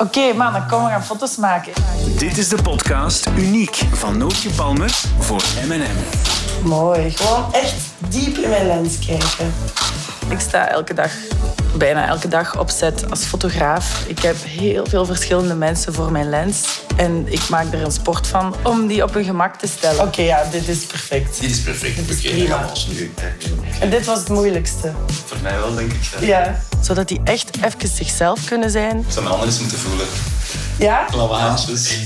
[0.00, 1.72] Oké, man, dan komen we gaan foto's maken.
[2.18, 5.96] Dit is de podcast Uniek van Nootje Palmer voor M&M.
[6.68, 7.10] Mooi.
[7.10, 7.74] Gewoon echt
[8.08, 9.52] diep in mijn lens kijken.
[10.28, 11.10] Ik sta elke dag,
[11.78, 14.04] bijna elke dag op set als fotograaf.
[14.06, 16.80] Ik heb heel veel verschillende mensen voor mijn lens.
[16.96, 20.04] En ik maak er een sport van om die op hun gemak te stellen.
[20.06, 21.40] Oké, ja, dit is perfect.
[21.40, 21.96] Dit is perfect.
[21.96, 22.56] Dit is Oké, prima.
[22.56, 23.12] gaan we nu.
[23.20, 23.28] hè.
[23.80, 24.92] En dit was het moeilijkste.
[25.26, 25.98] Voor mij wel, denk ik.
[26.14, 26.26] hè.
[26.26, 26.60] Ja.
[26.80, 28.98] Zodat die echt even zichzelf kunnen zijn.
[28.98, 30.06] Ik zou mijn handen eens moeten voelen.
[30.78, 31.06] Ja?
[31.30, 31.96] Haantjes.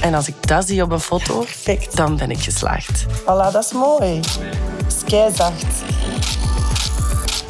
[0.00, 1.96] En als ik dat zie op een foto, perfect.
[1.96, 3.04] dan ben ik geslaagd.
[3.20, 4.20] Voilà, dat is mooi.
[5.06, 6.11] We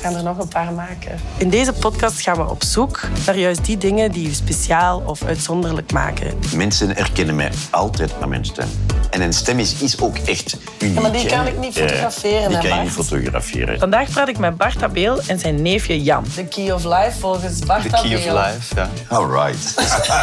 [0.02, 1.20] gaan er nog een paar maken.
[1.36, 5.24] In deze podcast gaan we op zoek naar juist die dingen die je speciaal of
[5.24, 6.34] uitzonderlijk maken.
[6.54, 8.68] Mensen herkennen mij altijd aan mijn stem.
[9.10, 10.94] En een stem is, is ook echt uniek.
[10.94, 12.82] Ja, maar die kan ik niet fotograferen, die kan je Bart?
[12.82, 13.78] niet fotograferen.
[13.78, 16.24] Vandaag praat ik met Bart Abeel en zijn neefje Jan.
[16.34, 18.88] The key of life volgens Bart The key of life, ja.
[19.08, 19.74] All right.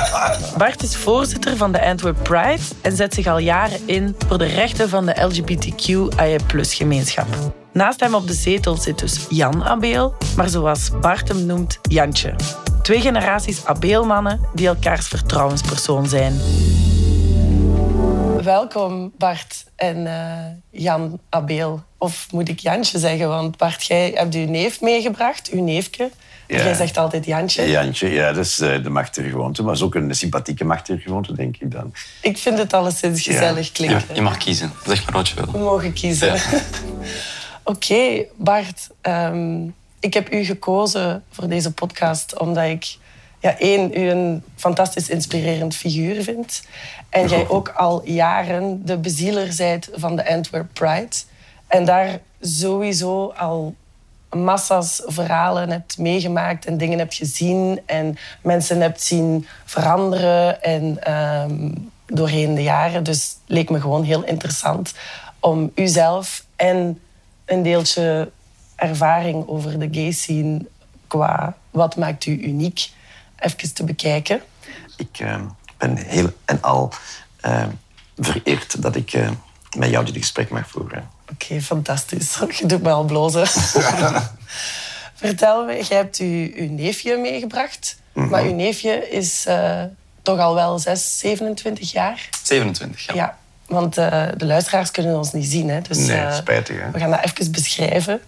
[0.58, 4.46] Bart is voorzitter van de Antwerp Pride en zet zich al jaren in voor de
[4.46, 7.28] rechten van de LGBTQIA+-gemeenschap.
[7.80, 12.36] Naast hem op de zetel zit dus Jan Abeel, maar zoals Bart hem noemt, Jantje.
[12.82, 16.40] Twee generaties Abeelmannen die elkaars vertrouwenspersoon zijn.
[18.44, 21.84] Welkom Bart en eh, Jan Abeel.
[21.98, 23.28] Of moet ik Jantje zeggen?
[23.28, 26.10] Want Bart, jij hebt uw neef meegebracht, uw neefje.
[26.48, 26.58] Ja.
[26.64, 27.70] Jij zegt altijd Jantje.
[27.70, 29.64] Jantje, ja, dat is eh, de machtergewoonte.
[29.64, 31.94] Maar is ook een sympathieke machtergewoonte, denk ik dan.
[32.22, 34.16] Ik vind het alleszins gezellig Ja, klinken.
[34.16, 34.72] je mag kiezen.
[34.86, 35.62] Zeg maar wat je We wil.
[35.62, 36.34] mogen kiezen.
[37.64, 38.90] Oké, Bart.
[39.02, 39.68] ehm,
[40.00, 42.98] ik heb u gekozen voor deze podcast omdat ik
[43.40, 46.64] ja, één, u een fantastisch inspirerend figuur vind.
[47.10, 51.16] En jij ook al jaren de bezieler zijt van de Antwerp Pride.
[51.68, 53.76] En daar sowieso al
[54.30, 61.72] massa's verhalen hebt meegemaakt en dingen hebt gezien en mensen hebt zien veranderen en ehm,
[62.06, 63.04] doorheen de jaren.
[63.04, 64.94] Dus het leek me gewoon heel interessant
[65.40, 67.00] om uzelf en
[67.50, 68.32] een deeltje
[68.76, 70.66] ervaring over de gay scene
[71.08, 72.90] qua wat maakt u uniek
[73.40, 74.42] even te bekijken.
[74.98, 75.42] Ik eh,
[75.78, 76.92] ben heel en al
[77.42, 77.66] eh,
[78.18, 79.30] vereerd dat ik eh,
[79.78, 81.10] met jou dit gesprek mag voeren.
[81.32, 82.40] Oké, fantastisch.
[82.60, 83.48] Je doet me al blozen.
[85.14, 87.98] Vertel me, jij hebt u, uw neefje meegebracht.
[88.14, 89.84] Maar uw neefje is eh,
[90.22, 92.30] toch al wel 6, 27 jaar.
[92.44, 93.14] 27, ja.
[93.14, 93.38] Ja,
[93.70, 95.70] want eh, de luisteraars kunnen ons niet zien.
[95.70, 95.82] Hè?
[95.82, 96.92] Dus, Nee, eh, spijtig, hè?
[96.92, 98.22] We gaan dat even beschrijven.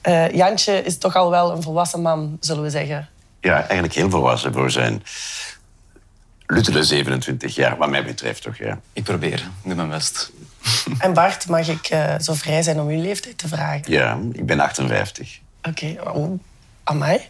[0.00, 3.08] Eh, Jantje is toch al wel een volwassen man, zullen we zeggen.
[3.40, 5.02] Ja, eigenlijk heel volwassen voor zijn
[6.46, 8.78] luttele 27 jaar, wat mij betreft toch, ja.
[8.92, 9.38] Ik probeer.
[9.38, 10.30] Ik doe mijn best.
[10.98, 13.82] En Bart, mag ik eh, zo vrij zijn om uw leeftijd te vragen?
[13.92, 15.38] Ja, ik ben 58.
[15.62, 16.40] Oké, oh,
[16.84, 17.20] amai.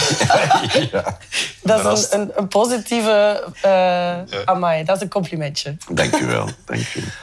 [0.92, 1.16] ja.
[1.62, 3.44] Dat is een, een, een positieve...
[3.62, 5.76] eh amai, dat is een complimentje.
[5.90, 6.48] Dank u wel.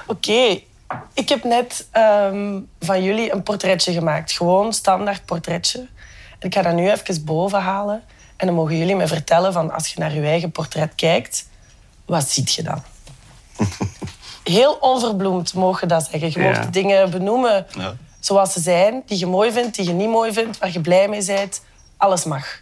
[0.07, 0.59] Oké,
[1.13, 4.31] ik heb net ehm, van jullie een portretje gemaakt.
[4.31, 5.79] Gewoon standaard portretje.
[6.40, 8.03] En ik ga dat nu even boven halen.
[8.35, 11.47] En dan mogen jullie me vertellen van als je naar je eigen portret kijkt,
[12.06, 12.84] wat ziet je dan?
[14.44, 16.31] Heel onverbloemd mogen dat zeggen.
[16.31, 16.50] Je Ja.
[16.50, 17.66] mag dingen benoemen
[18.19, 21.08] zoals ze zijn, die je mooi vindt, die je niet mooi vindt, waar je blij
[21.08, 21.62] mee bent.
[21.99, 22.59] Alles mag.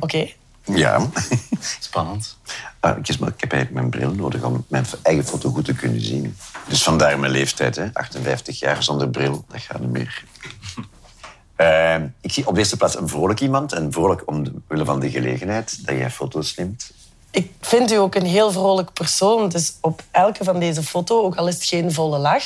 [0.00, 0.28] Oké?
[0.64, 1.06] Ja.
[1.80, 2.38] Spannend.
[2.80, 6.36] Maar, ik heb eigenlijk mijn bril nodig om mijn eigen foto goed te kunnen zien.
[6.68, 7.88] Dus vandaar mijn leeftijd, hè.
[7.92, 10.24] 58 jaar zonder bril, dat gaat niet meer.
[11.60, 13.72] Eh, ik zie op de eerste plaats een vrolijk iemand.
[13.72, 16.92] En vrolijk omwille van de gelegenheid dat jij foto's neemt.
[17.30, 19.48] Ik vind u ook een heel vrolijk persoon.
[19.48, 22.44] Dus op elke van deze foto's, ook al is het geen volle lach,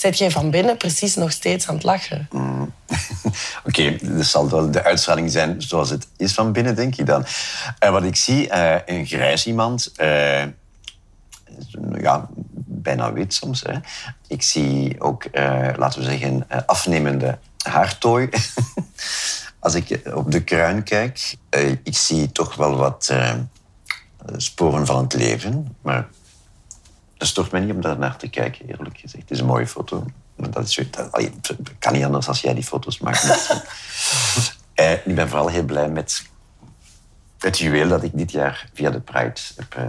[0.00, 2.28] zit jij van binnen precies nog steeds aan het lachen.
[3.66, 7.24] Oké, dat zal wel de uitstraling zijn zoals het is van binnen, denk ik dan.
[7.78, 10.42] En wat ik zie, eh, een grijs iemand, eh,
[11.98, 12.28] ja,
[12.66, 13.62] bijna wit soms.
[14.26, 15.24] Ik zie ook,
[15.76, 18.28] laten we zeggen, afnemende haartooi.
[19.58, 21.36] Als ik op de kruin kijk,
[21.82, 23.14] ik zie toch wel wat
[24.36, 25.76] sporen van het leven.
[25.82, 26.08] Maar
[27.20, 29.22] dat stoort mij niet om daar naar te kijken, eerlijk gezegd.
[29.22, 30.04] Het is een mooie foto.
[30.34, 30.80] Maar dat, is,
[31.40, 33.24] dat, kan niet anders als jij die foto's maakt.
[34.74, 36.22] Eh, ik ben vooral heel blij met
[37.38, 39.74] het juweel dat ik dit jaar via de Pride heb...
[39.74, 39.84] eh,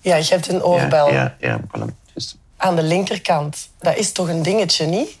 [0.00, 2.12] Ja, je hebt een oorbel Ja, ja, ja voilà.
[2.14, 3.70] Dus, aan de linkerkant.
[3.78, 5.18] Dat is toch een dingetje, niet?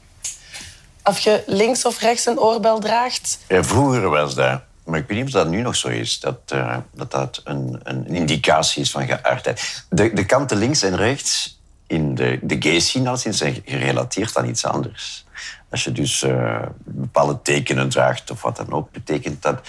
[1.04, 3.38] Of je links of rechts een oorbel draagt.
[3.48, 4.62] vroeger was dat...
[4.84, 6.20] Maar ik weet niet of dat nu nog zo is.
[6.20, 9.84] Dat eh, dat, dat een, een indicatie is van geaardheid.
[9.88, 14.36] De, de kanten links en rechts in de, de gay scene al sinds zijn gerelateerd
[14.36, 15.24] aan iets anders.
[15.70, 19.60] Als je dus eh, bepaalde tekenen draagt of wat dan ook, betekent dat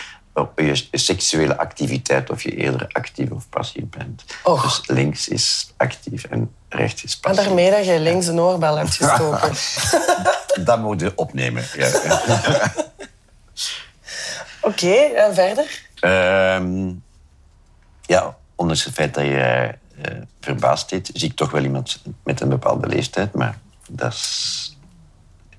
[0.56, 4.24] je seksuele activiteit of je eerder actief of passief bent.
[4.44, 4.62] Och.
[4.62, 7.46] Dus links is actief en rechts is Maar passief.
[7.48, 9.52] daarmee dat je links een oorbel hebt gestoken.
[10.66, 11.64] Dat moet je opnemen.
[11.78, 11.90] Ja.
[14.64, 15.82] Oké, en verder?
[16.00, 16.92] Ehm,
[18.02, 22.42] ja, ondanks het feit dat je eh, verbaasd deed, zie ik toch wel iemand met
[22.42, 23.34] een bepaalde leeftijd.
[23.34, 23.58] Maar
[23.90, 24.78] dat is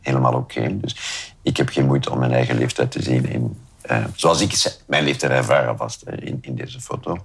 [0.00, 0.80] helemaal oké.
[0.80, 0.96] Dus
[1.42, 3.28] ik heb geen moeite om mijn eigen leeftijd te zien.
[3.28, 7.24] In, eh, zoals ik mijn leeftijd ervaren was eh, in, in deze foto.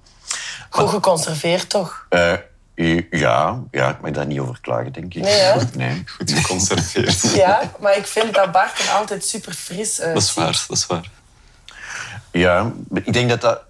[0.70, 2.06] Goed geconserveerd toch?
[2.08, 2.32] Eh,
[3.10, 5.22] ja, ja, ik mag daar niet over klagen, denk ik.
[5.74, 6.02] Nee.
[6.16, 7.32] Goed geconserveerd.
[7.34, 10.14] Ja, maar ik vind dat Bart er altijd super fris uit.
[10.14, 11.10] Dat is waar, dat is waar.
[12.32, 13.62] Ja, ik denk dat dat...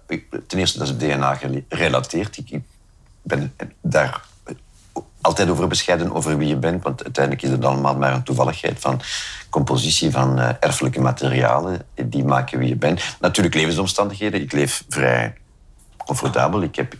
[0.47, 2.37] Ten eerste, dat is DNA gerelateerd.
[2.37, 2.61] Ik, ik
[3.21, 4.21] ben daar
[5.21, 8.79] altijd over bescheiden over wie je bent, want uiteindelijk is het allemaal maar een toevalligheid
[8.79, 9.01] van
[9.49, 11.81] compositie van eh, erfelijke materialen.
[12.05, 13.01] Die maken wie je bent.
[13.19, 14.41] Natuurlijk levensomstandigheden.
[14.41, 15.33] Ik leef vrij
[15.97, 16.61] comfortabel.
[16.61, 16.93] Ik heb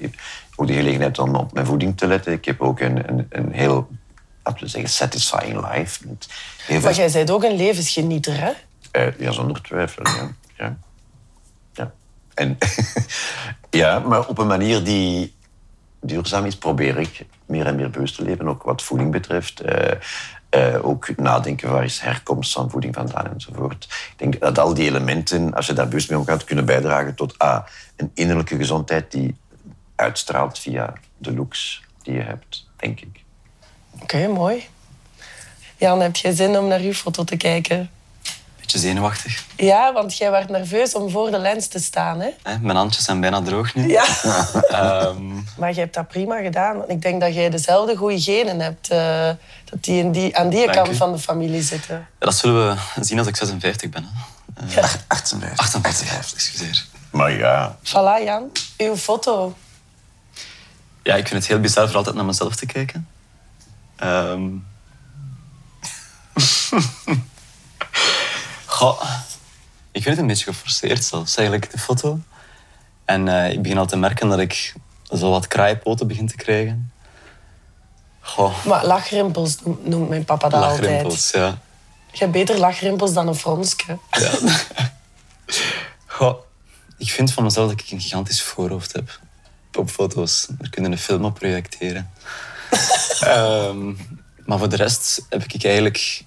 [0.55, 2.33] ook de gelegenheid om op mijn voeding te letten.
[2.33, 3.89] Ik heb ook een, een, een heel,
[4.43, 5.99] laten we zeggen, satisfying life.
[6.65, 8.51] Heel Maar jij bent ook een levensgenieter, hè?
[8.91, 10.03] eh, ja, zonder twijfel.
[10.03, 10.31] Ja.
[10.57, 10.77] Ja.
[13.71, 13.99] Ja.
[13.99, 15.33] Maar op een manier die
[16.01, 18.47] duurzaam is, probeer ik meer en meer bewust te leven.
[18.47, 19.59] Ook wat voeding betreft.
[19.59, 19.91] Eh,
[20.49, 23.83] eh, ook nadenken waar is herkomst van voeding vandaan enzovoort.
[23.83, 27.43] Ik denk dat al die elementen, als je daar bewust mee omgaat, kunnen bijdragen tot
[27.43, 27.65] A,
[27.95, 29.35] een innerlijke gezondheid die
[29.95, 33.23] uitstraalt via de looks die je hebt, denk ik.
[34.01, 34.67] Oké, mooi.
[35.77, 37.89] Jan, heb jij zin om naar uw foto te kijken?
[38.71, 39.45] Beetje zenuwachtig.
[39.57, 42.29] Ja, want jij werd nerveus om voor de lens te staan, hè?
[42.43, 42.57] Hè?
[42.59, 43.87] Mijn handjes zijn bijna droog nu.
[43.89, 44.05] Ja.
[44.69, 45.25] Ehm,
[45.57, 46.89] Maar je hebt dat prima gedaan.
[46.89, 48.89] Ik denk dat jij dezelfde goede genen hebt.
[48.89, 49.29] eh,
[49.65, 50.95] dat die, in die aan die Dank kant u.
[50.95, 51.95] van de familie zitten.
[51.95, 54.07] ja, dat zullen we zien als ik 56 ben.
[54.53, 54.79] Hè.
[54.81, 55.57] Eh, 58.
[55.57, 56.85] 58, excuseer.
[57.11, 58.49] Maar ja, Voilà, Jan.
[58.77, 59.55] Uw foto.
[61.03, 63.07] Ja, ik vind het heel bizar voor altijd naar mezelf te kijken.
[63.95, 64.47] Ehm.
[68.81, 69.01] Goh,
[69.91, 72.19] ik vind het een beetje geforceerd zelfs, eigenlijk, de foto.
[73.05, 74.73] En eh, ik begin al te merken dat ik
[75.13, 76.91] zo wat kraaipoten begin te krijgen.
[78.19, 80.79] Goh, Maar lachrimpels noemt- mijn papa dat altijd.
[80.81, 81.57] lachrimpels, ja.
[82.11, 83.97] Je hebt beter lachrimpels dan een fronsje.
[84.11, 84.31] ja.
[86.17, 86.35] Goh,
[86.97, 89.19] ik vind van mezelf dat ik een gigantisch voorhoofd heb.
[89.77, 90.47] Op foto's.
[90.49, 92.11] Daar kunnen een film op projecteren.
[93.19, 93.93] Ehm,
[94.45, 96.23] maar voor de rest heb ik eigenlijk...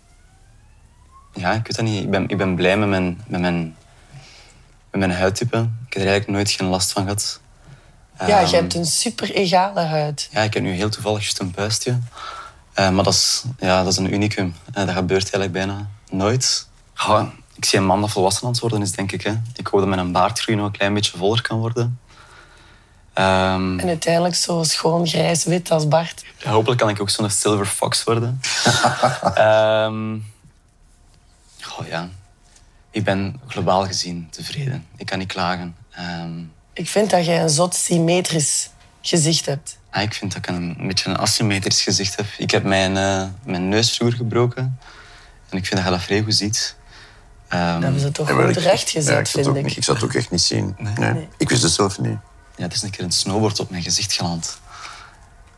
[1.35, 2.03] Ja, ik weet dat niet.
[2.03, 3.77] Ik ben, ik ben blij met mijn, met, mijn,
[4.91, 5.57] met mijn huidtype.
[5.57, 7.41] Ik heb er eigenlijk nooit geen last van gehad.
[8.19, 10.29] Ja, Ehm, je hebt een super egale huid.
[10.33, 11.99] ja, ik heb nu heel toevallig juist een puistje.
[12.73, 14.55] Eh, maar dat is, ja, dat is een unicum.
[14.73, 16.69] Eh, dat gebeurt eigenlijk bijna nooit.
[17.57, 19.23] Ik zie een man dat volwassen aan het worden is, denk ik.
[19.23, 19.33] Hè.
[19.57, 21.99] Ik hoop dat mijn baardgroei nog een klein beetje voller kan worden.
[23.13, 26.25] Ehm, En uiteindelijk zo schoon grijs-wit als Bart.
[26.39, 28.41] ja, hopelijk kan ik ook zo'n silver fox worden.
[29.35, 30.17] Ehm,
[31.75, 32.09] goh, ja.
[32.91, 34.87] Ik ben globaal gezien tevreden.
[34.97, 35.77] Ik kan niet klagen.
[35.91, 36.39] Ehm,
[36.73, 39.79] Ik vind dat jij een zot symmetrisch gezicht hebt.
[39.91, 42.27] Ah, ik vind dat ik een, een beetje een asymmetrisch gezicht heb.
[42.39, 44.79] Ik heb mijn, eh, mijn neus vroeger gebroken.
[45.49, 46.77] En ik vind dat je dat vrij goed ziet.
[47.49, 49.65] Ehm, Dat hebben ze toch goed ja, ik zou het vind ook ik.
[49.65, 50.75] niet- Ik zou het ook echt niet zien.
[50.79, 51.13] Nee.
[51.13, 51.29] Nee.
[51.39, 52.19] Ik wist het zelf niet.
[52.57, 54.59] ja, het is een keer een snowboard op mijn gezicht geland.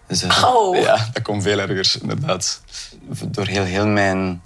[0.06, 0.76] Dus, Au.
[0.76, 2.60] Ja, dat komt veel erger, inderdaad.
[3.28, 4.42] Door heel, heel mijn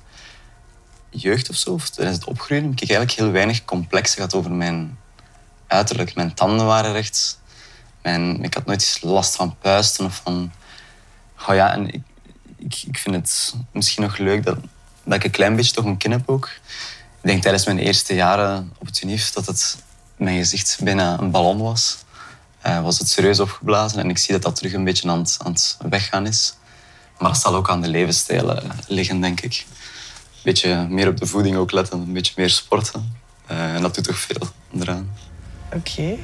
[1.11, 4.53] jeugd of zo, of tijdens het opgroeien, heb ik eigenlijk heel weinig complexen gehad over
[4.53, 4.99] mijn
[5.67, 6.15] uiterlijk.
[6.15, 7.39] Mijn tanden waren recht.
[8.03, 10.53] Mijn, ik had nooit last van puisten of van...
[11.49, 11.89] Oh ja, en
[12.59, 14.59] ik, ik, vind het misschien nog leuk dat,
[15.05, 16.47] dat ik een klein beetje toch een kin heb ook.
[17.21, 19.77] Ik denk tijdens mijn eerste jaren op het UNIF dat het
[20.17, 21.99] mijn gezicht bijna een ballon was.
[22.61, 25.37] Eh, was het serieus opgeblazen en ik zie dat dat terug een beetje aan het,
[25.45, 26.55] aan het weggaan is.
[27.19, 29.67] Maar dat zal ook aan de levensstijl liggen, denk ik.
[30.41, 33.15] Een beetje meer op de voeding ook letten, een beetje meer sporten.
[33.47, 34.49] Eh, en dat doet toch veel
[34.81, 35.11] eraan.
[35.75, 36.19] Oké.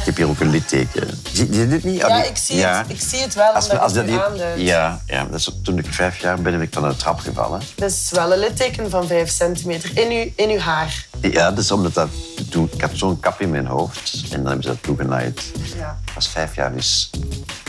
[0.00, 1.08] Ik heb hier ook een litteken.
[1.32, 1.96] Zie je dit niet?
[2.00, 4.12] Ja, ik zie, het, ik zie het wel, omdat als je dat het nu
[4.54, 7.18] hier- ja, ja, dat is, toen ik vijf jaar ben, ben ik van een trap
[7.18, 7.60] gevallen.
[7.76, 11.06] Dat is wel een litteken van 5 centimeter in uw, in uw haar.
[11.20, 12.08] Ja, dat is omdat dat
[12.50, 15.42] toen, ik had zo'n kap in mijn hoofd en dan hebben ze dat toegenaaid.
[15.76, 15.98] Ja.
[16.04, 17.10] Dat was vijf jaar, dus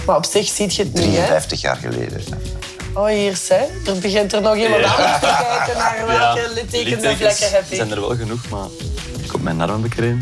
[0.05, 1.07] Maar op zich ziet je het nu, hè?
[1.09, 2.21] 53 jaar geleden.
[2.93, 3.91] Oh, hier, hè.
[3.91, 7.87] Er begint er nog iemand anders te kijken naar welke littekens en vlekken heb zijn
[7.87, 7.93] ik.
[7.93, 8.65] er wel genoeg, maar
[9.23, 10.21] ik op mijn arm er een.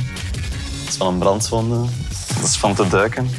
[0.79, 1.89] Het is van een brandwonde.
[2.35, 3.29] Dat is van te duiken.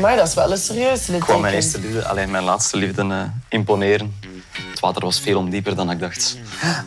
[0.00, 1.78] Maar dat is wel een serieus Ik kwam mijn litteken.
[1.78, 4.14] eerste liefde, alleen mijn laatste liefde, eh, imponeren.
[4.80, 6.36] Het water was veel ondieper dan ik dacht.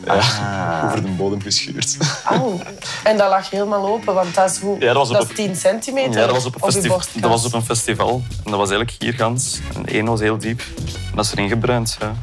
[0.06, 1.98] Ja, over de bodem geschuurd.
[2.26, 2.60] Au.
[3.04, 5.30] En dat lag helemaal open, want dat is, hoe, Ja, dat was op dat een-
[5.30, 7.22] is 10 centimeter Ja, dat was op een, je festi- borstkast.
[7.22, 8.24] dat was op een festival.
[8.30, 9.60] En dat was eigenlijk hier gans.
[9.76, 10.60] En één was heel diep.
[10.86, 11.98] En dat is erin gebruind.
[12.00, 12.14] Ja.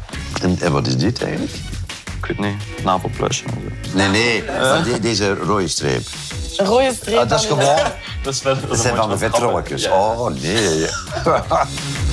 [0.42, 1.52] En, en wat is dit eigenlijk?
[2.22, 3.54] Ik weet niet, navelpluisje zo.
[3.96, 6.02] Nee, nee, maar de- deze rode streep.
[6.56, 7.18] Een rode streep.
[7.18, 7.64] Ah, dat is gewoon...
[8.22, 9.88] Dat, is wel, dat, Dat zijn van de vetrolletjes.
[9.88, 10.86] Oh, nee.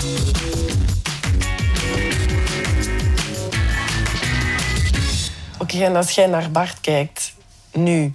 [5.60, 7.34] Oké, en als jij naar Bart kijkt,
[7.74, 8.14] nu,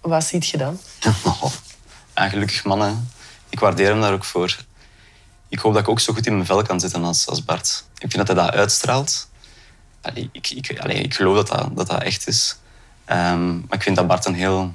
[0.00, 0.80] wat ziet je dan?
[2.14, 3.10] En gelukkig mannen.
[3.48, 4.56] Ik waardeer hem daar ook voor.
[5.48, 7.84] Ik hoop dat ik ook zo goed in mijn vel kan zitten als, als Bart.
[7.98, 9.28] Ik vind dat hij dat uitstraalt.
[10.02, 12.56] Allee, ik, ik, allee, ik geloof dat dat, dat, dat echt is.
[13.04, 14.72] Ehm, maar ik vind dat Bart een heel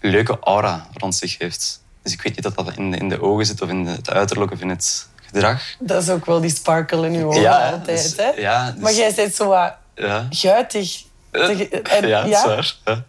[0.00, 1.80] leuke aura rond zich heeft.
[2.02, 3.90] Dus ik weet niet of dat in de, in de ogen zit of in de-
[3.90, 5.62] het uiterlijk of in het gedrag.
[5.78, 7.84] Dat is ook wel die sparkle in je ogen Ja, altijd.
[8.02, 8.28] dus- hè?
[8.30, 10.26] ja, dus- Maar jij bent zo wat Ja.
[10.30, 11.02] guitig.
[11.30, 12.74] Te- en- ja, dat is waar.
[12.84, 13.04] Ja.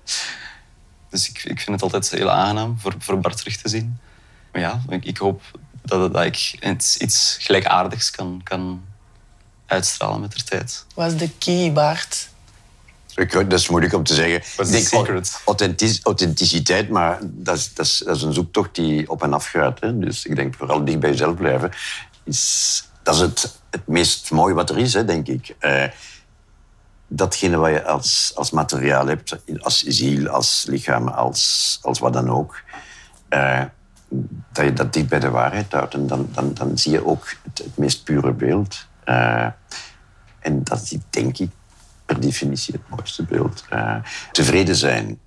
[1.09, 3.97] Dus ik, ik vind het altijd heel aangenaam voor, voor Bart terug te zien.
[4.51, 5.41] Maar ja, ik, ik hoop
[5.81, 8.85] dat, dat ik iets, iets gelijkaardigs kan, kan
[9.65, 10.85] uitstralen met de tijd.
[10.95, 12.29] Wat is de key, Bart?
[13.15, 14.43] Ik, dat is moeilijk om te zeggen.
[14.55, 15.41] Wat is Ik de denk, secret?
[15.45, 19.45] authentic- authenticiteit, maar dat is, dat, is, dat is een zoektocht die op en af
[19.47, 19.79] gaat.
[19.79, 19.99] Hè.
[19.99, 21.71] Dus ik denk vooral dicht bij jezelf blijven.
[22.23, 25.55] Is, dat is het, het meest mooie wat er is, hè, denk ik.
[25.59, 25.83] Eh,
[27.15, 32.29] datgene wat je als, als materiaal hebt, als ziel, als lichaam, als, als wat dan
[32.29, 32.61] ook,
[33.29, 33.61] eh,
[34.51, 35.93] dat je dat dicht bij de waarheid houdt.
[35.93, 38.87] En dan, dan, dan zie je ook het, het meest pure beeld.
[39.03, 39.47] Eh,
[40.39, 41.49] en dat is, denk ik,
[42.05, 43.63] per definitie het mooiste beeld.
[43.69, 43.95] Eh,
[44.31, 45.19] tevreden zijn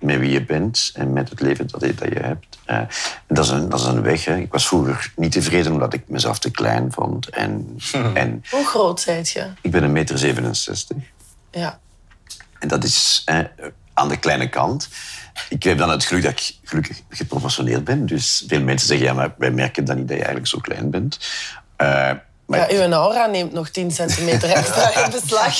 [0.00, 2.58] met wie je bent en met het leven dat je, dat je hebt.
[2.64, 2.80] Eh,
[3.26, 4.24] dat, is een, dat is een weg.
[4.24, 4.36] Hè.
[4.36, 7.28] Ik was vroeger niet tevreden omdat ik mezelf te klein vond.
[7.28, 7.76] En,
[8.14, 9.46] en Hoe groot zijt je?
[9.60, 10.96] ik ben een meter 67.
[11.50, 11.78] Ja.
[12.58, 13.38] En dat is eh,
[13.94, 14.88] aan de kleine kant.
[15.48, 18.06] Ik heb dan het geluk dat ik gelukkig geproportioneerd ben.
[18.06, 20.90] Dus veel mensen zeggen, ja, maar wij merken dan niet dat je eigenlijk zo klein
[20.90, 21.18] bent.
[21.76, 22.10] Eh,
[22.46, 22.86] maar, ja.
[22.86, 25.54] Uw aura neemt nog 10 centimeter extra in beslag.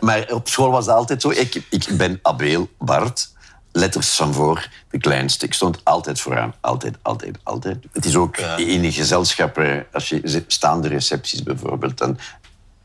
[0.00, 1.30] maar op school was dat altijd zo.
[1.30, 3.28] Ik, ik ben Abel Bart,
[3.72, 5.44] letters van voor, de kleinste.
[5.46, 6.54] Ik stond altijd vooraan.
[6.60, 7.78] Altijd, altijd, altijd.
[7.92, 12.18] Het is ook in een gezelschap, eh, als je staande recepties bijvoorbeeld, dan,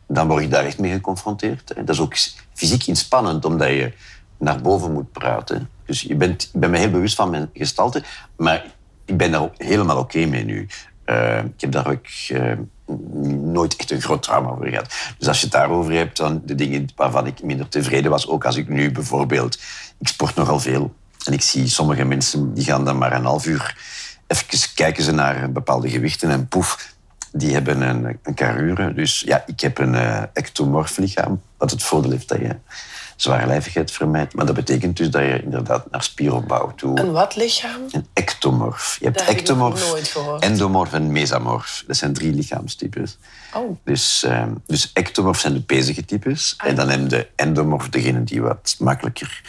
[0.08, 1.74] dan word je daar echt mee geconfronteerd.
[1.76, 2.16] Dat is ook
[2.54, 3.94] fysiek inspannend, omdat je
[4.38, 5.70] naar boven moet praten.
[5.86, 8.04] Dus je bent, ik ben me heel bewust van mijn gestalte,
[8.36, 8.66] maar
[9.06, 10.68] ik ben daar helemaal oké mee nu.
[11.04, 12.52] Eh, ik heb daar ook eh,
[13.28, 14.94] nooit echt een groot trauma over gehad.
[15.18, 18.46] Dus als je het daarover hebt, dan de dingen waarvan ik minder tevreden was, ook
[18.46, 19.60] als ik nu bijvoorbeeld...
[20.00, 20.94] Ik sport nogal veel.
[21.26, 23.78] En ik zie sommige mensen, die gaan dan maar een half uur...
[24.28, 26.95] Even kijken ze naar bepaalde gewichten en poef,
[27.38, 28.94] die hebben een, een carrure.
[28.94, 32.56] Dus ja, ik heb een eh, ectomorf lichaam, wat het voordeel heeft dat je
[33.15, 34.34] zwaarlijvigheid vermijdt.
[34.34, 37.00] Maar dat betekent dus dat je inderdaad naar spieropbouw toe...
[37.00, 37.82] Een wat lichaam?
[37.92, 38.98] Een ectomorf.
[39.00, 40.44] Je hebt Dat ectomorf, nooit gehoord.
[40.44, 41.84] endomorf en mesomorf.
[41.88, 43.18] Dat zijn drie lichaamstypes.
[43.54, 43.77] Oh.
[43.84, 46.56] Dus, ehm, dus ectomorf zijn de bezige types.
[46.58, 49.42] En dan hebben de endomorf degene die wat makkelijker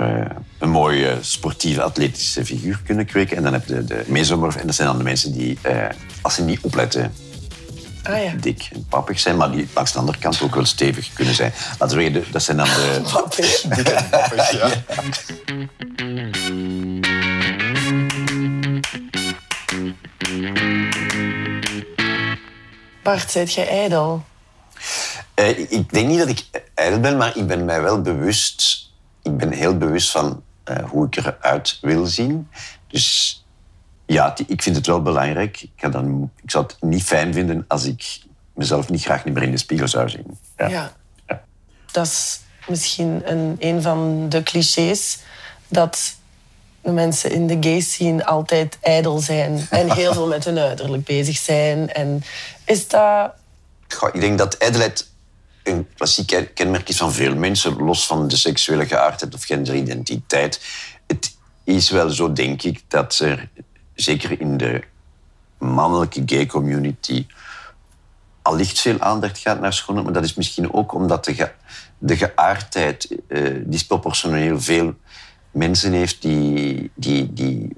[0.00, 0.24] eh,
[0.58, 3.36] een mooie sportieve atletische figuur kunnen kweken.
[3.36, 4.56] En dan heb je de mesomorf.
[4.56, 5.88] En dat zijn dan de mensen die, eh,
[6.22, 7.12] als ze niet opletten,
[8.02, 8.32] Ah ja.
[8.40, 9.36] dik en pappig zijn.
[9.36, 11.52] Maar die langs de andere kant ook wel stevig kunnen zijn.
[11.78, 13.00] Laten we zeggen, dat zijn dan de...
[13.12, 13.64] Pappig.
[23.02, 24.24] Bart, zijt jij ijdel?
[25.34, 28.89] Eh, ik denk niet dat ik ijdel ben, maar ik ben mij wel bewust.
[29.22, 32.48] Ik ben heel bewust van eh, hoe ik eruit wil zien.
[32.86, 33.44] Dus
[34.06, 35.60] ja, ik vind het wel belangrijk.
[35.60, 38.20] Ik, ga dan, ik zou het niet fijn vinden als ik
[38.54, 40.38] mezelf niet graag niet meer in de spiegel zou zien.
[40.56, 40.68] Ja.
[40.68, 40.92] Ja.
[41.26, 41.42] Ja.
[41.92, 45.18] Dat is misschien een, een van de clichés
[45.68, 46.16] dat
[46.82, 51.04] de mensen in de gay scene altijd ijdel zijn en heel veel met hun uiterlijk
[51.04, 51.92] bezig zijn.
[51.92, 52.22] En
[52.64, 53.32] is dat...
[53.88, 55.09] Goh, ik denk dat ijdelheid
[55.62, 60.60] een klassiek kenmerk is van veel mensen, los van de seksuele geaardheid of genderidentiteit.
[61.06, 63.48] Het is wel zo, denk ik, dat er
[63.94, 64.82] zeker in de
[65.58, 67.26] mannelijke gay community
[68.42, 71.50] allicht veel aandacht gaat naar schoenen, maar dat is misschien ook omdat de,
[71.98, 74.94] de geaardheid eh, disproportioneel veel
[75.50, 77.68] mensen heeft die, die, die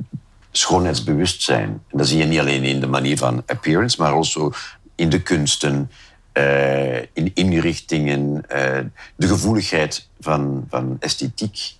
[0.50, 1.82] schoonheidsbewust zijn.
[1.90, 4.56] Dat zie je niet alleen in de manier van appearance, maar ook
[4.94, 5.90] in de kunsten,
[6.32, 8.84] eh, in inrichtingen, eh,
[9.16, 11.74] de gevoeligheid van, van esthetiek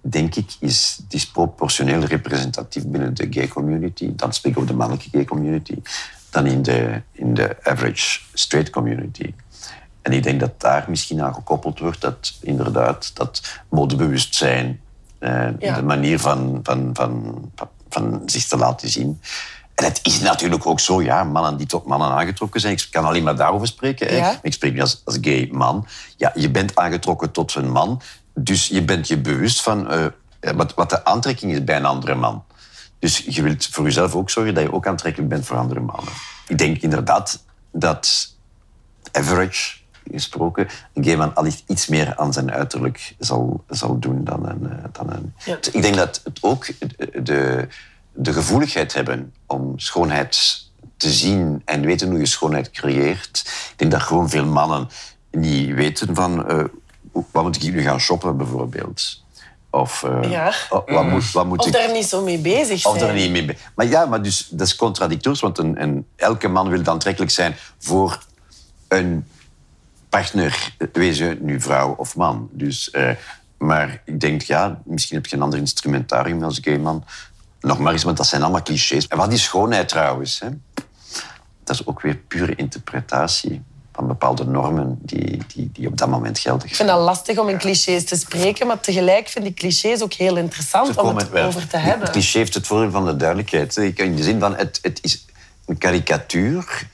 [0.00, 4.12] denk ik, is disproportioneel representatief binnen de gay community.
[4.16, 5.74] Dan spreek ik over de mannelijke gay community.
[6.30, 9.34] Dan in de, in de average straight community.
[10.02, 14.80] En ik denk dat daar misschien aan gekoppeld wordt dat inderdaad dat modebewustzijn,
[15.20, 15.50] Ja.
[15.74, 19.20] de manier van, van, van, van, van zich te laten zien.
[19.78, 22.72] En het is natuurlijk ook zo, ja, mannen die tot mannen aangetrokken zijn.
[22.72, 24.14] Ik kan alleen maar daarover spreken.
[24.14, 24.38] Ja.
[24.42, 25.86] Ik spreek nu als, als gay man.
[26.16, 28.00] Ja, je bent aangetrokken tot een man,
[28.34, 30.06] dus je bent je bewust van eh,
[30.56, 32.44] wat, wat de aantrekking is bij een andere man.
[32.98, 36.12] Dus je wilt voor jezelf ook zorgen dat je ook aantrekkelijk bent voor andere mannen.
[36.46, 38.36] Ik denk inderdaad dat
[39.12, 39.76] average
[40.10, 44.70] gesproken, een gay man allicht iets meer aan zijn uiterlijk zal, zal doen dan een...
[44.70, 45.34] eh, Dan een.
[45.44, 45.58] Ja.
[45.72, 46.66] Ik denk dat het ook
[47.22, 47.68] de,
[48.20, 53.42] de gevoeligheid hebben om schoonheid te zien en weten hoe je schoonheid creëert.
[53.70, 54.88] Ik denk dat gewoon veel mannen
[55.30, 56.46] niet weten van...
[56.48, 56.64] eh,
[57.30, 59.22] wat moet ik nu gaan shoppen, bijvoorbeeld?
[59.70, 60.52] Of eh, Ja.
[60.70, 61.72] oh, wat moet, wat moet Of ik...
[61.72, 62.94] daar niet zo mee bezig zijn.
[62.94, 63.44] Of er niet mee.
[63.44, 67.30] be- Maar ja, maar dus, dat is contradictorisch, want een, een, elke man wil aantrekkelijk
[67.32, 68.18] zijn voor
[68.88, 69.26] een
[70.08, 72.48] partner, wees je nu vrouw of man.
[72.52, 73.10] Dus, eh,
[73.58, 77.04] maar ik denk, ja, misschien heb je een ander instrumentarium als gay man.
[77.60, 79.06] Nog maar eens, want dat zijn allemaal clichés.
[79.06, 80.40] En wat is schoonheid trouwens?
[80.40, 80.48] Hè?
[81.64, 83.62] Dat is ook weer pure interpretatie
[83.92, 86.98] van bepaalde normen die, die, die op dat moment geldig Ik vind zijn.
[86.98, 90.96] dat lastig om in clichés te spreken, maar tegelijk vind ik clichés ook heel interessant
[90.96, 91.46] om het wel.
[91.46, 92.10] over te Het hebben.
[92.10, 93.76] cliché heeft het voordeel van de duidelijkheid.
[93.76, 95.24] In de zin van, het, het is
[95.66, 96.86] een karikatuur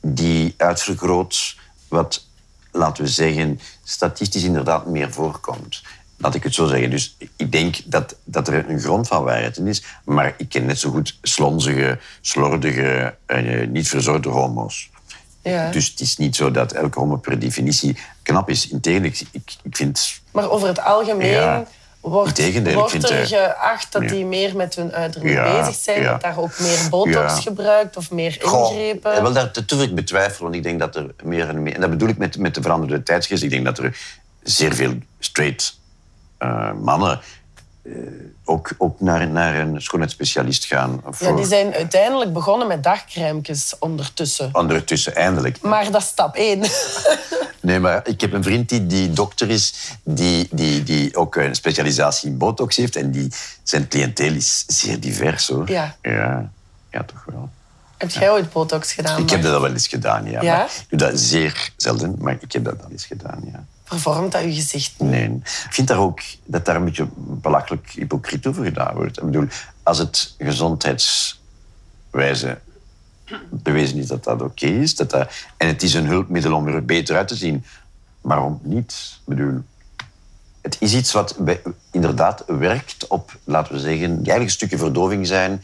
[0.00, 1.56] die uitvergroot
[1.88, 2.24] wat,
[2.72, 5.82] laten we zeggen, statistisch inderdaad meer voorkomt.
[6.18, 6.90] Laat ik het zo zeggen.
[6.90, 10.66] Dus ik denk dat, dat er een grond van waarheid in is, maar ik ken
[10.66, 14.90] net zo goed slonzige, slordige, eh, niet verzorgde homo's.
[15.42, 15.70] Ja.
[15.70, 18.68] Dus het is niet zo dat elke homo per definitie knap is.
[18.68, 21.66] Integendeel, ik, ik, ik vind Maar over het algemeen Ja.
[22.00, 24.08] wordt, wordt vind, er eh, geacht dat ja.
[24.08, 26.02] die meer met hun uiterlijk bezig zijn.
[26.04, 29.12] Dat daar ook meer botox gebruikt of meer Goh, ingrepen.
[29.12, 31.74] eh, wel, daar dat durf ik betwijfelen, want ik denk dat er meer en meer...
[31.74, 33.42] En dat bedoel ik met, met de veranderde tijdsgeest.
[33.42, 33.98] Ik denk dat er
[34.42, 35.77] zeer veel straight
[36.38, 37.20] eh, mannen
[37.82, 37.92] eh,
[38.44, 41.00] ook, ook naar, naar een schoonheidsspecialist gaan.
[41.04, 44.48] ja, Voor, die zijn uiteindelijk begonnen met dagcrèmes ondertussen.
[44.52, 45.60] Ondertussen, eindelijk.
[45.60, 46.62] Maar dat is stap één.
[47.60, 51.54] Nee, maar ik heb een vriend die, die dokter is, die, die, die ook een
[51.54, 52.96] specialisatie in botox heeft.
[52.96, 55.70] En die, zijn cliënteel is zeer divers, hoor.
[55.70, 55.96] Ja.
[56.02, 56.50] Ja,
[56.90, 57.50] ja toch wel.
[57.96, 59.22] Heb jij ooit botox gedaan?
[59.22, 60.42] Ik heb dat wel eens gedaan, ja.
[60.42, 60.56] Ja?
[60.56, 63.64] Maar ik doe dat zeer zelden, maar ik heb dat wel eens gedaan, ja.
[63.88, 65.00] Vervormt dat je gezicht?
[65.00, 65.40] Nee.
[65.44, 69.18] Ik vind daar ook dat daar een beetje belachelijk hypocriet over gedaan wordt.
[69.18, 69.46] Ik bedoel,
[69.82, 72.58] als het gezondheidswijze
[73.50, 76.84] bewezen is dat dat oké is, dat dat, en het is een hulpmiddel om er
[76.84, 77.64] beter uit te zien,
[78.20, 79.18] waarom niet?
[79.26, 79.62] Ik bedoel,
[80.60, 81.36] het is iets wat
[81.90, 85.62] inderdaad werkt op, laten we zeggen, eigenlijk stukken verdoving zijn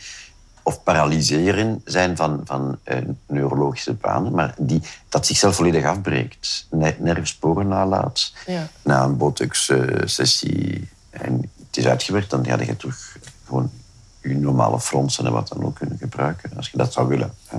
[0.66, 6.96] of paralyseren zijn van, van eh, neurologische banen, maar die, dat zichzelf volledig afbreekt, ne-
[6.98, 8.33] nerfsporen nalaat.
[8.46, 8.68] Ja.
[8.83, 13.70] Na een botox-sessie en het is uitgewerkt, dan ga je terug gewoon
[14.22, 17.35] je normale fronsen en wat dan ook kunnen gebruiken, als je dat zou willen.
[17.46, 17.59] Hè.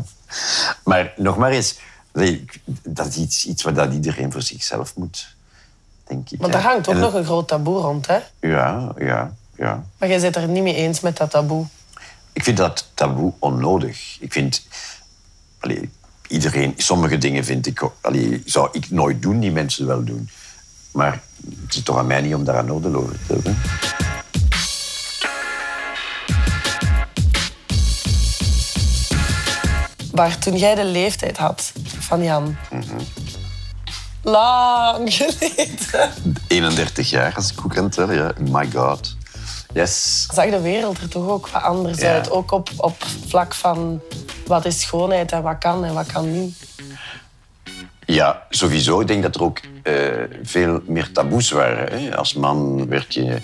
[0.83, 1.79] Maar nog maar eens,
[2.83, 5.35] dat is iets, iets wat dat iedereen voor zichzelf moet,
[6.03, 6.39] denk ik.
[6.39, 8.19] Maar daar hangt ook En- nog een groot taboe rond, hè?
[8.39, 9.83] Ja, ja, ja.
[9.97, 11.65] Maar jij bent er niet mee eens met dat taboe.
[12.36, 14.17] Ik vind dat taboe onnodig.
[14.19, 14.67] Ik vind...
[15.60, 15.89] Allee,
[16.28, 16.74] iedereen...
[16.78, 17.89] Sommige dingen vind ik...
[18.02, 20.30] Allee, zou ik nooit doen, die mensen wel doen.
[20.91, 21.21] Maar
[21.65, 23.58] het is toch aan mij niet om daar aan oordeel over te hebben.
[30.12, 32.58] Bart, toen jij de leeftijd had van Jan...
[32.71, 33.00] Mhm.
[34.21, 36.12] Lang geleden.
[36.48, 38.15] 31 jaar, als ik goed kan tellen.
[38.15, 38.34] Ja.
[38.52, 39.15] My god.
[39.75, 40.27] Yes.
[40.33, 42.13] Zag de wereld er toch ook wat anders Ja.
[42.13, 42.31] uit.
[42.31, 44.01] Ook op, op vlak van
[44.47, 46.65] wat is schoonheid en wat kan en wat kan niet.
[48.05, 48.99] Ja, sowieso.
[49.01, 49.93] Ik denk dat er ook eh,
[50.43, 51.99] veel meer taboes waren.
[52.01, 52.17] Hè.
[52.17, 53.38] Als man werd je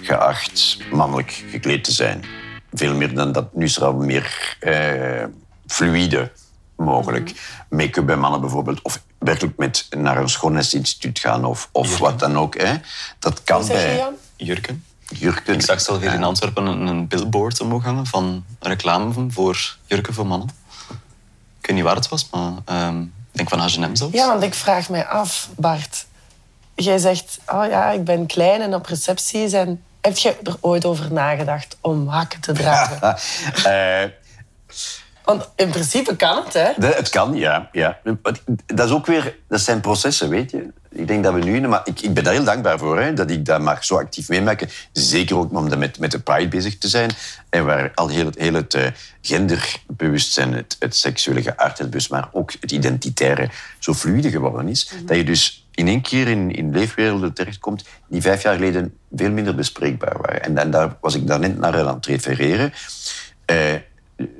[0.00, 2.24] geacht mannelijk gekleed te zijn.
[2.72, 3.54] Veel meer dan dat.
[3.54, 5.24] Nu is er al meer eh,
[5.66, 6.30] fluïde
[6.76, 7.32] mogelijk.
[7.68, 8.82] Make-up bij mannen bijvoorbeeld.
[8.82, 12.56] Of werkelijk met naar een schoonheidsinstituut gaan of, of wat dan ook.
[12.58, 12.74] Hè.
[13.18, 14.08] Dat kan Wat zeg je, bij?
[14.36, 14.84] Jurken.
[15.08, 15.54] Jurken.
[15.54, 20.14] Ik zag zelf hier in Antwerpen een, een billboard omhoog hangen van reclame voor jurken
[20.14, 20.48] voor mannen.
[21.60, 24.14] Ik weet niet waar het was, maar ehm, ik denk van H&M zelfs.
[24.14, 26.06] Ja, want ik vraag mij af, Bart.
[26.74, 29.52] Jij zegt, oh ja, ik ben klein en op recepties.
[29.52, 33.00] En heb je er ooit over nagedacht om hakken te dragen?
[33.64, 34.10] Eh,
[35.24, 36.70] Want in principe kan het, hè?
[36.76, 37.68] De- het kan, ja.
[37.72, 37.98] ja.
[38.66, 40.66] Dat, is ook weer, dat zijn processen, weet je.
[40.90, 41.68] Ik denk dat we nu...
[41.68, 44.28] Maar ik, ik ben daar heel dankbaar voor, hè, dat ik dat mag zo actief
[44.28, 44.68] meemaken.
[44.92, 47.10] Zeker ook om met, met de Pride bezig te zijn.
[47.50, 48.86] En waar al heel, het- heel het eh,
[49.20, 54.92] genderbewustzijn, het, het seksuele geaardheidsbewust, maar ook het identitaire zo fluide geworden is.
[55.04, 59.30] Dat je dus in één keer in, in leefwerelden terechtkomt die vijf jaar geleden veel
[59.30, 60.56] minder bespreekbaar waren.
[60.56, 62.72] En, daar was ik daarnet naar aan het refereren.
[63.44, 63.56] Eh,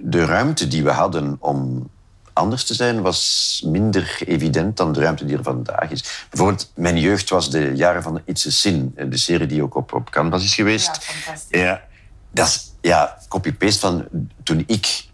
[0.03, 1.91] de ruimte die we hadden om
[2.35, 6.27] anders te zijn was minder evident dan de ruimte die er vandaag is.
[6.31, 9.75] Bijvoorbeeld, mijn jeugd was de jaren van It's a Sin, eh, de serie die ook
[9.75, 11.13] op, op Canvas is geweest.
[11.51, 11.61] Ja.
[11.61, 11.83] Ja,
[12.31, 14.09] dat is ja, copy-paste van
[14.43, 15.05] toen ik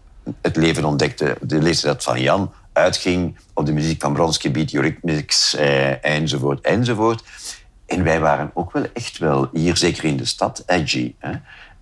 [0.41, 5.55] het leven ontdekte, de leeftijd van Jan, uitging op de muziek van Bronski Beat, Eurythmics,
[5.55, 7.23] eh, enzovoort, enzovoort.
[7.85, 11.15] En wij waren ook wel echt wel, hier zeker in de stad, edgy.
[11.19, 11.31] Hè?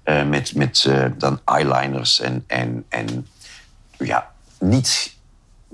[0.09, 3.27] Eh, met met eh, dan eyeliners en, en, en
[3.97, 5.15] ja, niet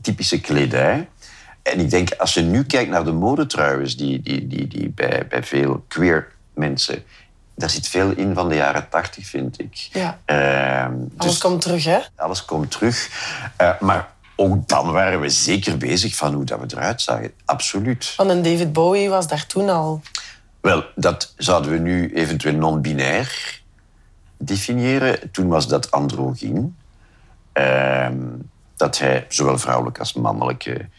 [0.01, 1.09] typische kledij.
[1.61, 4.89] En ik denk, als je nu kijkt naar de mode trouwens, die, die, die, die
[4.89, 7.03] bij, bij veel queer mensen,
[7.55, 9.89] daar zit veel in van de jaren tachtig, vind ik.
[9.91, 10.19] Ja.
[10.25, 11.99] Ehm, Alles dus komt terug, hè?
[12.15, 13.09] alles komt terug.
[13.55, 17.31] Eh, maar ook dan waren we zeker bezig van hoe dat we eruit zagen.
[17.45, 18.13] Absoluut.
[18.17, 20.01] Want een David Bowie was daar toen al.
[20.61, 23.63] Wel, dat zouden we nu eventueel non-binair
[24.45, 25.31] definiëren.
[25.31, 26.75] Toen was dat androgyn.
[27.51, 28.17] Ehm,
[28.75, 30.89] dat hij zowel vrouwelijke als mannelijke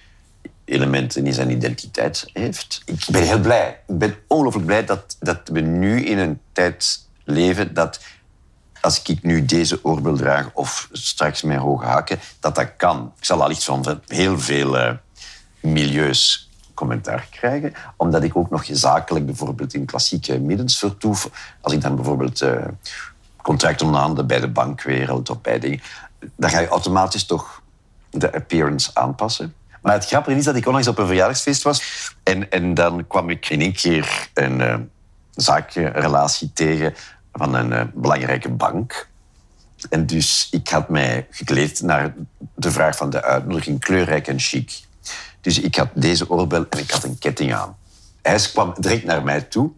[0.64, 2.82] elementen in zijn identiteit heeft.
[2.84, 3.80] Ik ben heel blij.
[3.86, 8.00] Ik ben ongelooflijk blij dat, dat we nu in een tijd leven dat
[8.80, 13.12] als ik nu deze oorbel draag of straks mijn hoge haken, dat dat kan.
[13.18, 14.94] Ik zal allicht van heel veel eh,
[15.60, 21.30] milieus commentaar krijgen, omdat ik ook nog zakelijk bijvoorbeeld in klassieke middens vertoef.
[21.60, 22.64] Als ik dan bijvoorbeeld eh
[23.46, 25.80] contracten onderhandel bij de bankwereld of bij dingen,
[26.36, 27.62] dan ga je automatisch toch
[28.10, 29.54] de appearance aanpassen.
[29.82, 31.82] Maar het grappige is dat ik onlangs op een verjaardagsfeest was
[32.22, 34.74] en, en dan kwam ik in één keer een eh
[35.36, 36.94] zakenrelatie tegen
[37.32, 39.08] van een eh, belangrijke bank.
[39.90, 42.14] En dus ik had mij gekleed naar
[42.54, 44.80] de vraag van de uitnodiging, kleurrijk en chic.
[45.40, 47.76] Dus ik had deze oorbel en ik had een ketting aan.
[48.22, 49.70] Hij kwam direct naar mij toe.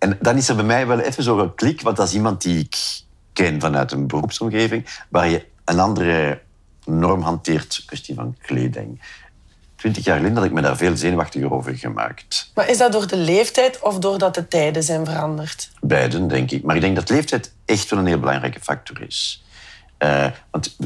[0.00, 2.58] En dan is er bij mij wel even zo'n klik, want dat is iemand die
[2.58, 6.40] ik ken vanuit een beroepsomgeving, waar je een andere
[6.84, 9.00] norm hanteert, kwestie van kleding.
[9.76, 12.50] Twintig jaar geleden had ik me daar veel zenuwachtiger over gemaakt.
[12.54, 15.70] Maar is dat door de leeftijd of doordat de tijden zijn veranderd?
[15.80, 16.62] Beiden, denk ik.
[16.62, 19.44] Maar ik denk dat leeftijd echt wel een heel belangrijke factor is.
[19.98, 20.76] Eh, want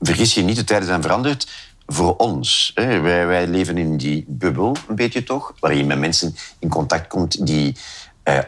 [0.00, 1.48] vergis je niet, de tijden zijn veranderd
[1.86, 2.70] voor ons.
[2.74, 3.00] Hè.
[3.00, 7.06] Wij, wij leven in die bubbel, een beetje toch, waarin je met mensen in contact
[7.06, 7.76] komt die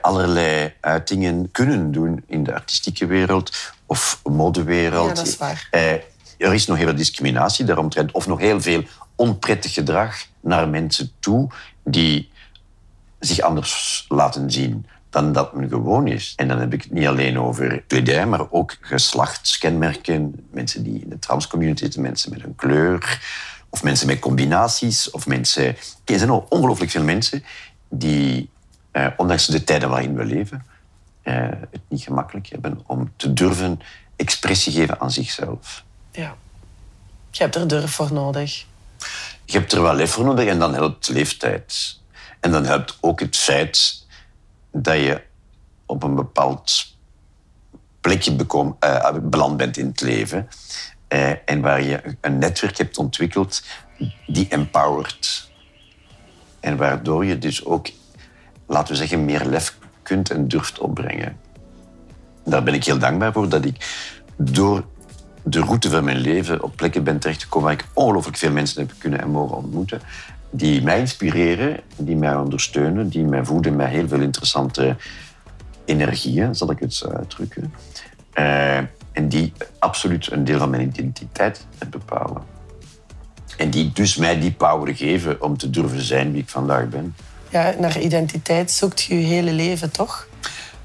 [0.00, 5.08] allerlei uitingen kunnen doen in de artistieke wereld of modewereld.
[5.08, 5.68] Ja, dat is waar.
[5.70, 5.92] Eh,
[6.38, 8.82] er is nog heel veel discriminatie daaromtrent, of nog heel veel
[9.14, 11.48] onprettig gedrag naar mensen toe
[11.84, 12.30] die
[13.18, 16.32] zich anders laten zien dan dat men gewoon is.
[16.36, 20.46] En dan heb ik het niet alleen over kledij, maar ook geslachtskenmerken.
[20.50, 23.20] Mensen die in de transcommunity zitten, mensen met een kleur,
[23.68, 25.76] of mensen met combinaties, of mensen...
[26.04, 27.44] Er zijn al ongelooflijk veel mensen
[27.88, 28.50] die,
[28.90, 30.66] eh, ondanks de tijden waarin we leven,
[31.22, 31.34] eh,
[31.70, 33.80] het niet gemakkelijk hebben om te durven
[34.16, 35.84] expressie geven aan zichzelf.
[36.12, 36.36] Ja.
[37.30, 38.66] Je hebt er durf voor nodig.
[39.44, 41.98] Je hebt er wel lef voor nodig en dan helpt leeftijd.
[42.40, 44.06] En dan helpt ook het feit
[44.72, 45.22] dat je
[45.86, 46.94] op een bepaald
[48.00, 50.48] plekje bekom, eh, beland bent in het leven.
[51.08, 53.62] eh, en waar je een netwerk hebt ontwikkeld
[54.26, 55.50] die empowert.
[56.60, 57.88] En waardoor je dus ook,
[58.70, 61.36] laten we zeggen, meer lef kunt en durft opbrengen.
[62.44, 63.76] Daar ben ik heel dankbaar voor dat ik
[64.36, 64.84] door
[65.42, 68.92] de route van mijn leven op plekken ben terechtgekomen waar ik ongelooflijk veel mensen heb
[68.98, 70.00] kunnen en mogen ontmoeten.
[70.50, 74.96] Die mij inspireren, die mij ondersteunen, die mij voeden met heel veel interessante
[75.84, 77.74] energieën, zal ik het zo uitdrukken.
[78.32, 78.76] Eh,
[79.12, 82.42] en die absoluut een deel van mijn identiteit bepalen.
[83.56, 87.14] En die dus mij die power geven om te durven zijn wie ik vandaag ben.
[87.50, 90.28] Ja, naar identiteit zoekt je je hele leven, toch?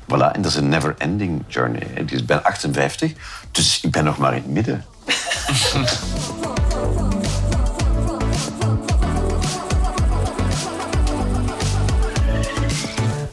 [0.05, 1.87] Voilà, en dat is een never-ending journey.
[1.93, 2.05] hè.
[2.05, 3.11] Dus ik ben 58,
[3.51, 4.85] dus ik ben nog maar in het midden.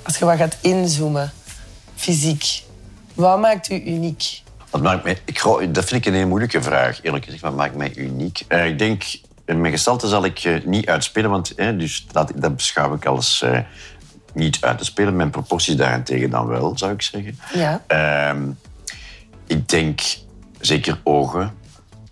[0.03, 1.33] Als je wat gaat inzoomen,
[1.95, 2.63] fysiek,
[3.15, 4.43] wat maakt u uniek?
[4.71, 5.43] Wat maakt mij, ik,
[5.75, 7.43] dat vind ik een hele moeilijke vraag, eerlijk gezegd.
[7.43, 8.43] Wat maakt mij uniek?
[8.49, 9.05] Eh, ik denk,
[9.61, 13.59] mijn gestalte zal ik eh, niet uitspelen, want dus dat, dat beschouw ik als eh,
[14.35, 15.17] niet uit te spelen.
[15.17, 17.39] Mijn proporties daarentegen dan wel, zou ik zeggen.
[17.55, 17.83] Ja.
[17.87, 18.51] Ehm,
[19.47, 20.01] ik denk
[20.61, 21.55] zeker ogen.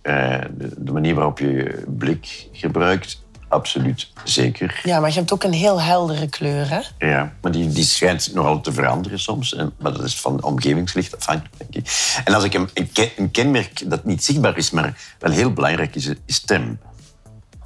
[0.02, 4.80] Eh, de, de manier waarop je je blik gebruikt, absoluut zeker.
[4.82, 7.06] Ja, maar je hebt ook een heel heldere kleur, hè?
[7.06, 9.54] Ja, maar die, die schijnt nogal te veranderen soms.
[9.54, 12.20] En, maar dat is van omgevingslicht afhankelijk, denk ik.
[12.24, 12.68] En als ik een,
[13.16, 16.78] een kenmerk dat niet zichtbaar is, maar wel heel belangrijk is, is stem.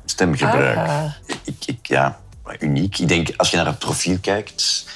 [0.05, 0.77] Stemgebruik.
[0.77, 1.05] Ah.
[1.45, 2.21] Ik, ik, ja,
[2.61, 2.99] uniek.
[2.99, 4.87] Ik denk, als je naar het profiel kijkt,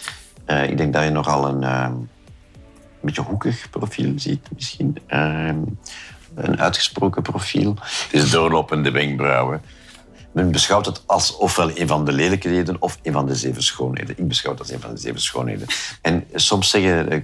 [0.45, 1.91] eh, ik denk dat je nogal een eh,
[3.01, 4.99] beetje hoekig profiel ziet, misschien.
[5.07, 5.51] Eh,
[6.35, 7.75] een uitgesproken profiel.
[7.81, 9.63] Het is doorlopende wenkbrauwen.
[10.33, 14.19] Men beschouwt het als ofwel een van de lelijkheden of een van de zeven schoonheden.
[14.19, 15.67] Ik beschouw het als een van de zeven schoonheden.
[16.03, 17.21] En soms zeggen eh,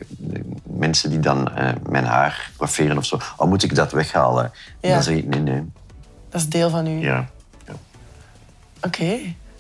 [0.62, 4.44] mensen die dan eh, mijn haar coifferen of zo, oh, moet ik dat weghalen?
[4.80, 4.94] En Ja.
[4.94, 5.62] dan zeg ik, nee, nee.
[6.28, 7.00] Dat is deel van u.
[7.00, 7.28] Ja.
[8.86, 9.18] Oké.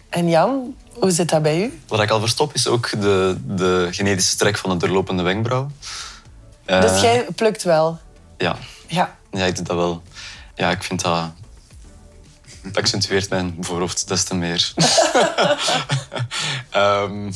[0.08, 1.80] En Jan, hoe zit dat bij u?
[1.88, 5.70] Wat ik al verstop is ook de, de genetische trek van de doorlopende wenkbrauw.
[6.64, 7.98] Eh, Dus jij plukt wel.
[8.38, 8.56] Ja.
[8.86, 9.16] Ja.
[9.30, 10.02] ja, ik doe dat wel.
[10.54, 11.30] Ja, ik vind dat...
[12.62, 14.72] Dat accentueert mijn voorhoofd des te meer.
[16.70, 17.32] Ehm,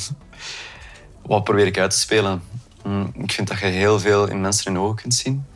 [1.23, 2.43] wat probeer ik uit te spelen?
[2.83, 5.47] Hm, Ik vind dat je heel veel in mensen in ogen kunt zien.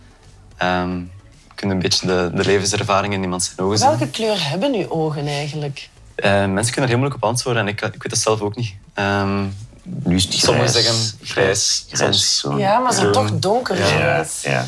[0.56, 3.88] Ehm, je kunt een beetje de, de levenservaring in iemand zijn ogen zien.
[3.88, 5.88] Welke kleur hebben uw ogen eigenlijk?
[6.22, 8.56] Eh, mensen kunnen er heel moeilijk op antwoorden en ik, ik weet het zelf ook
[8.56, 8.74] niet.
[8.94, 9.42] Ehm,
[9.82, 12.44] Nu is het Sommigen zeggen grijs, Grijs.
[12.56, 13.12] Ja, maar zo groen.
[13.12, 13.98] toch donker Ja.
[13.98, 14.42] Ja, is.
[14.42, 14.66] ja.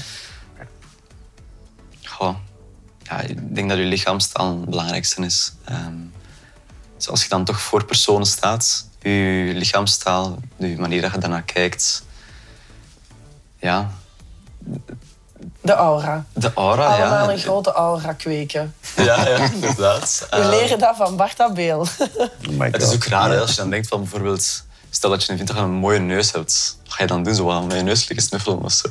[2.04, 2.36] Goh.
[3.02, 5.52] Ja, ik denk dat je lichaamstaal het belangrijkste is.
[5.64, 5.94] Ehm,
[6.96, 11.42] dus als je dan toch voor personen staat, je lichaamstaal, de manier dat je daarnaar
[11.42, 12.04] kijkt,
[13.58, 13.90] ja,
[15.64, 16.24] De aura.
[16.32, 16.86] de aura.
[16.86, 17.32] Allemaal ja.
[17.32, 18.74] een grote aura kweken.
[18.96, 20.26] Ja, ja, inderdaad.
[20.30, 21.78] We leren dat van Barta Beel.
[21.78, 21.88] Oh
[22.50, 25.26] my Het is ook raar hè, als je dan denkt van bijvoorbeeld, stel dat je
[25.36, 27.34] vindt dat je een mooie neus hebt, wat ga je dan doen?
[27.34, 28.88] Zo met je neus liggen snuffelen of zo.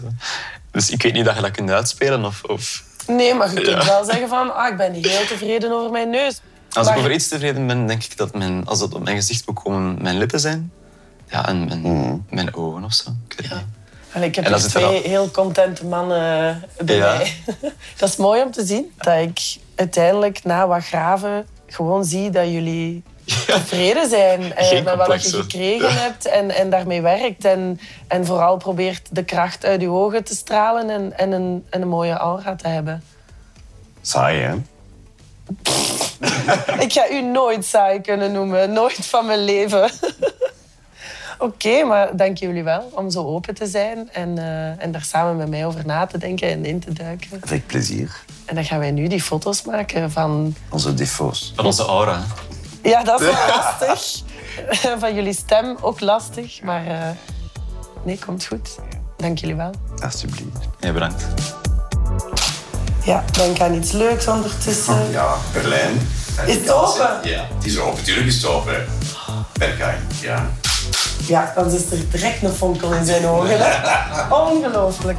[0.72, 2.44] Dus ik weet niet dat je dat kunt uitspelen of...
[2.44, 3.86] of Nee, maar je kunt Ja.
[3.86, 6.40] wel zeggen van, ah, ik ben heel tevreden over mijn neus.
[6.72, 9.16] Als Maar- ik over iets tevreden ben, denk ik dat mijn, als dat op mijn
[9.16, 10.72] gezicht moet komen, mijn lippen zijn.
[11.28, 13.10] Ja, en mijn, mijn ogen of zo.
[13.28, 13.68] Ik weet het niet.
[14.14, 17.16] Allee, ik heb er twee heel contente mannen eh, bij Ja.
[17.18, 17.34] mij.
[17.98, 18.94] Dat is mooi om te zien.
[18.98, 19.40] Dat ik
[19.76, 23.04] uiteindelijk na wat graven gewoon zie dat jullie
[23.48, 27.46] tevreden zijn eh, met wat je gekregen hebt en, en daarmee werkt.
[27.46, 31.82] En, en vooral probeert de kracht uit je ogen te stralen en, en, een, en
[31.82, 33.04] een mooie aura te hebben.
[34.02, 34.54] Saai, hè?
[36.80, 38.74] Ik ga u nooit saai kunnen noemen.
[38.74, 39.92] Nooit van mijn leven.
[41.38, 45.38] Oké, maar dank jullie wel om zo open te zijn en, eh, en daar samen
[45.38, 47.30] met mij over na te denken en in te duiken.
[47.42, 48.24] Avec plezier.
[48.46, 50.56] En dan gaan wij nu die foto's maken van...
[50.70, 51.54] Onze défauts.
[51.56, 52.24] Van onze aura.
[52.84, 54.24] Ja, dat is wel lastig.
[55.00, 57.10] Van jullie stem ook lastig, maar eh,
[58.04, 58.78] nee, komt goed.
[59.18, 59.72] Dank jullie wel.
[60.04, 60.68] Alsjeblieft.
[60.80, 61.26] Ja, bedankt.
[63.04, 65.10] Ja, denk aan iets leuks ondertussen.
[65.12, 66.08] Ja, Berlijn.
[66.46, 67.20] Is het open?
[67.24, 68.04] Ja, het is open.
[68.04, 68.86] Tuurlijk is het open.
[69.54, 70.50] Berghain, ja.
[71.28, 73.60] Ja, dan is er direct een fonkel in zijn ogen.
[74.52, 75.18] Ongelooflijk.